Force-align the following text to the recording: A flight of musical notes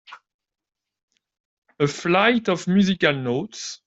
A 1.79 1.85
flight 1.85 2.49
of 2.49 2.65
musical 2.67 3.13
notes 3.13 3.79